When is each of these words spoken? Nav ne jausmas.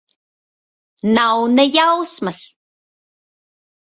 Nav 1.17 1.41
ne 1.57 1.65
jausmas. 1.75 2.41